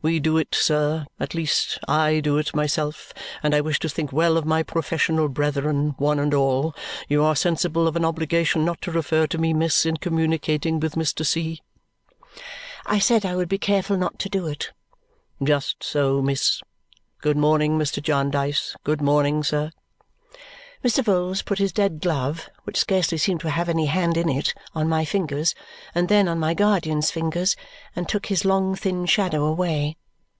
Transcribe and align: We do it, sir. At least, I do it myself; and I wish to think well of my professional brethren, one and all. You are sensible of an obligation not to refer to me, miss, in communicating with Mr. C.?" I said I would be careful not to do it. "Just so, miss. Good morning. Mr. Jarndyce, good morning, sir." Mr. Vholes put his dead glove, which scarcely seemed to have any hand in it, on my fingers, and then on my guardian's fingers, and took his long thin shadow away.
We 0.00 0.18
do 0.18 0.36
it, 0.36 0.52
sir. 0.52 1.06
At 1.20 1.32
least, 1.32 1.78
I 1.86 2.18
do 2.18 2.36
it 2.36 2.56
myself; 2.56 3.14
and 3.40 3.54
I 3.54 3.60
wish 3.60 3.78
to 3.80 3.88
think 3.88 4.10
well 4.12 4.36
of 4.36 4.44
my 4.44 4.64
professional 4.64 5.28
brethren, 5.28 5.94
one 5.96 6.18
and 6.18 6.34
all. 6.34 6.74
You 7.08 7.22
are 7.22 7.36
sensible 7.36 7.86
of 7.86 7.94
an 7.94 8.04
obligation 8.04 8.64
not 8.64 8.80
to 8.82 8.90
refer 8.90 9.28
to 9.28 9.38
me, 9.38 9.52
miss, 9.52 9.86
in 9.86 9.98
communicating 9.98 10.80
with 10.80 10.96
Mr. 10.96 11.24
C.?" 11.24 11.62
I 12.84 12.98
said 12.98 13.24
I 13.24 13.36
would 13.36 13.48
be 13.50 13.58
careful 13.58 13.96
not 13.96 14.18
to 14.20 14.28
do 14.28 14.48
it. 14.48 14.72
"Just 15.40 15.84
so, 15.84 16.20
miss. 16.20 16.60
Good 17.20 17.36
morning. 17.36 17.78
Mr. 17.78 18.02
Jarndyce, 18.02 18.74
good 18.82 19.00
morning, 19.02 19.44
sir." 19.44 19.70
Mr. 20.84 21.00
Vholes 21.04 21.44
put 21.44 21.60
his 21.60 21.72
dead 21.72 22.00
glove, 22.00 22.50
which 22.64 22.76
scarcely 22.76 23.16
seemed 23.16 23.38
to 23.38 23.48
have 23.50 23.68
any 23.68 23.86
hand 23.86 24.16
in 24.16 24.28
it, 24.28 24.52
on 24.74 24.88
my 24.88 25.04
fingers, 25.04 25.54
and 25.94 26.08
then 26.08 26.26
on 26.26 26.40
my 26.40 26.52
guardian's 26.54 27.08
fingers, 27.08 27.54
and 27.94 28.08
took 28.08 28.26
his 28.26 28.44
long 28.44 28.74
thin 28.74 29.06
shadow 29.06 29.44
away. 29.44 29.96